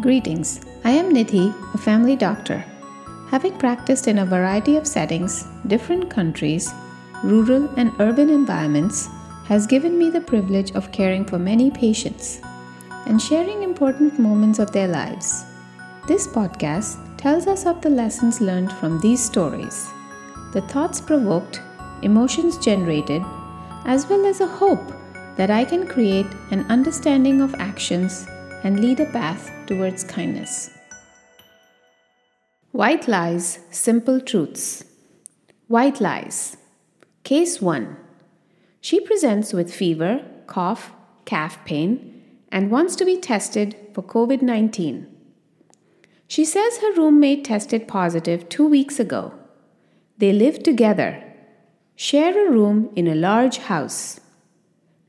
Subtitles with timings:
[0.00, 0.60] Greetings.
[0.82, 2.64] I am Nidhi, a family doctor.
[3.30, 6.74] Having practiced in a variety of settings, different countries,
[7.22, 9.08] rural and urban environments,
[9.44, 12.40] has given me the privilege of caring for many patients
[13.06, 15.44] and sharing important moments of their lives.
[16.08, 19.88] This podcast tells us of the lessons learned from these stories,
[20.52, 21.62] the thoughts provoked,
[22.02, 23.22] emotions generated,
[23.84, 24.92] as well as a hope
[25.36, 28.26] that I can create an understanding of actions
[28.64, 30.70] and lead a path towards kindness.
[32.72, 34.84] White Lies, Simple Truths.
[35.68, 36.56] White Lies.
[37.22, 37.96] Case 1.
[38.80, 40.92] She presents with fever, cough,
[41.24, 45.06] calf pain, and wants to be tested for COVID 19.
[46.26, 49.34] She says her roommate tested positive two weeks ago.
[50.18, 51.22] They live together,
[51.96, 54.20] share a room in a large house.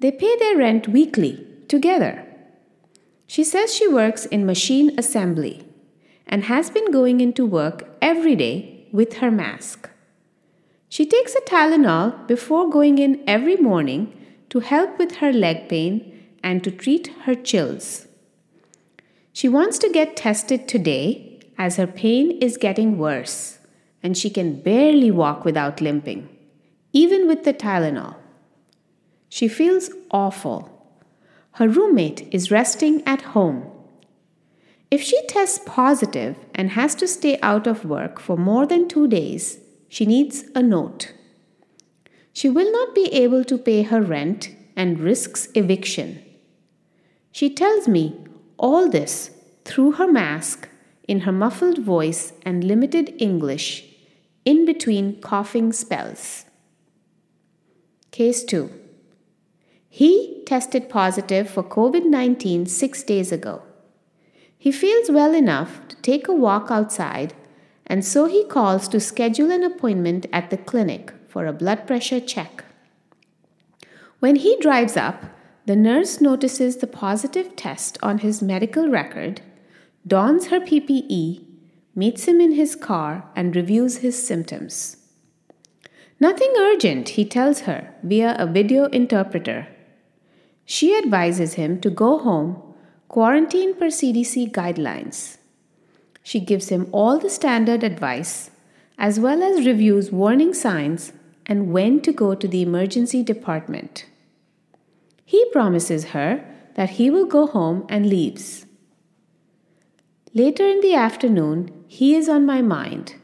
[0.00, 2.33] They pay their rent weekly, together.
[3.26, 5.66] She says she works in machine assembly
[6.26, 9.90] and has been going into work every day with her mask.
[10.88, 14.12] She takes a Tylenol before going in every morning
[14.50, 18.06] to help with her leg pain and to treat her chills.
[19.32, 23.58] She wants to get tested today as her pain is getting worse
[24.02, 26.28] and she can barely walk without limping,
[26.92, 28.16] even with the Tylenol.
[29.28, 30.73] She feels awful
[31.54, 33.70] her roommate is resting at home.
[34.90, 39.06] If she tests positive and has to stay out of work for more than two
[39.06, 41.12] days, she needs a note.
[42.32, 46.20] She will not be able to pay her rent and risks eviction.
[47.30, 48.16] She tells me
[48.56, 49.30] all this
[49.64, 50.68] through her mask,
[51.06, 53.84] in her muffled voice and limited English,
[54.44, 56.46] in between coughing spells.
[58.10, 58.83] Case 2
[59.96, 63.62] he tested positive for COVID 19 six days ago.
[64.58, 67.32] He feels well enough to take a walk outside,
[67.86, 72.18] and so he calls to schedule an appointment at the clinic for a blood pressure
[72.18, 72.64] check.
[74.18, 75.26] When he drives up,
[75.66, 79.42] the nurse notices the positive test on his medical record,
[80.04, 81.44] dons her PPE,
[81.94, 84.96] meets him in his car, and reviews his symptoms.
[86.18, 89.68] Nothing urgent, he tells her via a video interpreter
[90.64, 92.60] she advises him to go home,
[93.08, 95.36] quarantine per CDC guidelines.
[96.22, 98.50] She gives him all the standard advice,
[98.98, 101.12] as well as reviews warning signs
[101.46, 104.06] and when to go to the emergency department.
[105.24, 106.44] He promises her
[106.74, 108.66] that he will go home and leaves.
[110.32, 113.14] Later in the afternoon, he is on my mind,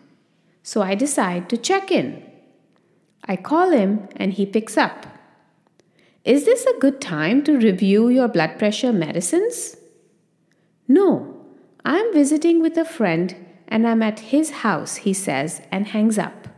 [0.62, 2.22] so I decide to check in.
[3.24, 5.06] I call him and he picks up.
[6.24, 9.76] Is this a good time to review your blood pressure medicines?
[10.86, 11.46] No,
[11.82, 13.34] I'm visiting with a friend
[13.68, 16.48] and I'm at his house, he says, and hangs up.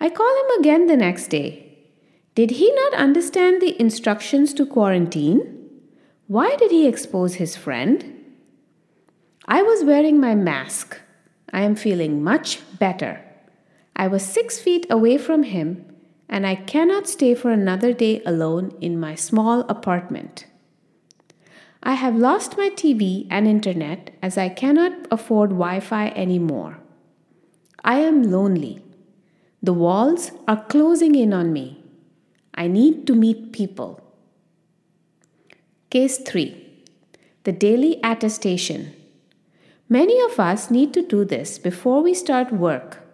[0.00, 1.78] I call him again the next day.
[2.34, 5.68] Did he not understand the instructions to quarantine?
[6.26, 8.14] Why did he expose his friend?
[9.46, 11.00] I was wearing my mask.
[11.52, 13.24] I am feeling much better.
[13.94, 15.84] I was six feet away from him
[16.28, 20.46] and I cannot stay for another day alone in my small apartment.
[21.82, 26.78] I have lost my TV and internet as I cannot afford Wi Fi anymore.
[27.84, 28.82] I am lonely.
[29.62, 31.82] The walls are closing in on me.
[32.54, 34.00] I need to meet people.
[35.90, 36.64] Case 3
[37.44, 38.92] The Daily Attestation.
[39.88, 43.07] Many of us need to do this before we start work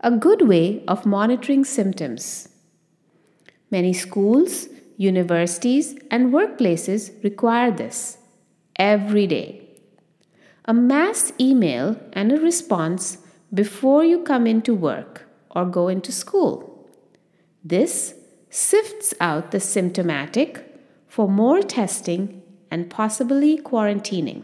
[0.00, 2.48] a good way of monitoring symptoms.
[3.70, 8.18] Many schools, universities, and workplaces require this
[8.76, 9.62] every day.
[10.66, 13.18] A mass email and a response
[13.52, 16.88] before you come into work or go into school.
[17.64, 18.14] This
[18.50, 20.64] sifts out the symptomatic
[21.08, 24.42] for more testing and possibly quarantining.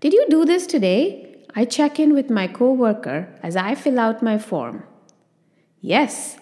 [0.00, 1.29] Did you do this today?
[1.54, 4.84] I check in with my coworker as I fill out my form.
[5.80, 6.36] Yes,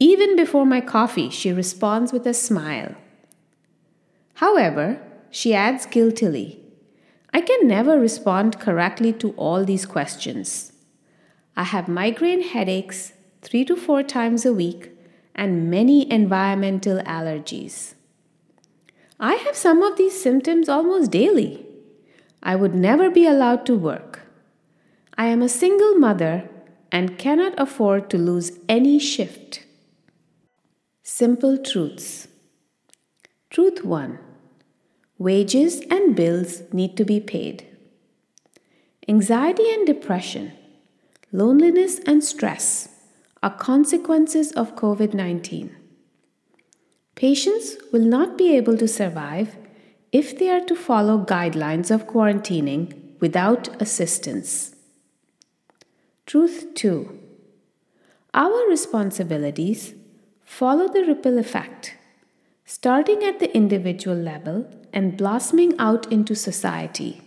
[0.00, 2.94] even before my coffee, she responds with a smile.
[4.34, 5.00] However,
[5.30, 6.60] she adds guiltily,
[7.32, 10.72] I can never respond correctly to all these questions.
[11.56, 13.12] I have migraine headaches
[13.42, 14.90] three to four times a week
[15.34, 17.94] and many environmental allergies.
[19.20, 21.66] I have some of these symptoms almost daily.
[22.42, 24.27] I would never be allowed to work.
[25.20, 26.48] I am a single mother
[26.92, 29.64] and cannot afford to lose any shift.
[31.02, 32.28] Simple truths.
[33.50, 34.20] Truth 1
[35.18, 37.66] Wages and bills need to be paid.
[39.08, 40.52] Anxiety and depression,
[41.32, 42.88] loneliness and stress
[43.42, 45.74] are consequences of COVID 19.
[47.16, 49.56] Patients will not be able to survive
[50.12, 54.76] if they are to follow guidelines of quarantining without assistance.
[56.28, 57.18] Truth 2
[58.34, 59.94] Our responsibilities
[60.44, 61.94] follow the ripple effect,
[62.66, 67.22] starting at the individual level and blossoming out into society.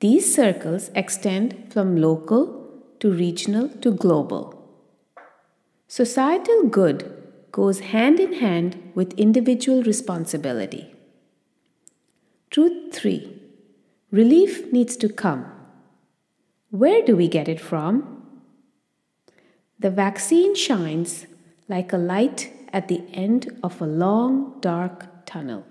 [0.00, 4.66] These circles extend from local to regional to global.
[5.88, 7.04] Societal good
[7.52, 10.94] goes hand in hand with individual responsibility.
[12.48, 13.42] Truth 3
[14.10, 15.52] Relief needs to come.
[16.70, 18.40] Where do we get it from?
[19.78, 21.26] The vaccine shines
[21.68, 25.64] like a light at the end of a long, dark tunnel.